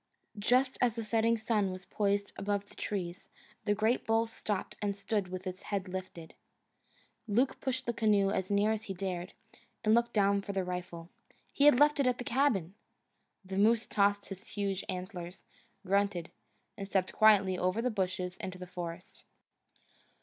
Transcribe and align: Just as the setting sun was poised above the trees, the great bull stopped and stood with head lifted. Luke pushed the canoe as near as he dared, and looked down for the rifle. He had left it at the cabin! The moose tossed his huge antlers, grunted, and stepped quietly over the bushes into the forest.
Just 0.39 0.79
as 0.81 0.95
the 0.95 1.03
setting 1.03 1.37
sun 1.37 1.71
was 1.71 1.85
poised 1.85 2.33
above 2.35 2.67
the 2.67 2.73
trees, 2.75 3.29
the 3.65 3.75
great 3.75 4.03
bull 4.07 4.25
stopped 4.25 4.75
and 4.81 4.95
stood 4.95 5.27
with 5.27 5.45
head 5.45 5.87
lifted. 5.87 6.33
Luke 7.27 7.61
pushed 7.61 7.85
the 7.85 7.93
canoe 7.93 8.31
as 8.31 8.49
near 8.49 8.71
as 8.71 8.81
he 8.81 8.95
dared, 8.95 9.33
and 9.83 9.93
looked 9.93 10.11
down 10.11 10.41
for 10.41 10.53
the 10.53 10.63
rifle. 10.63 11.11
He 11.53 11.65
had 11.65 11.79
left 11.79 11.99
it 11.99 12.07
at 12.07 12.17
the 12.17 12.23
cabin! 12.23 12.73
The 13.45 13.59
moose 13.59 13.85
tossed 13.85 14.29
his 14.29 14.47
huge 14.47 14.83
antlers, 14.89 15.43
grunted, 15.85 16.31
and 16.75 16.87
stepped 16.87 17.13
quietly 17.13 17.55
over 17.59 17.79
the 17.79 17.91
bushes 17.91 18.37
into 18.37 18.57
the 18.57 18.65
forest. 18.65 19.23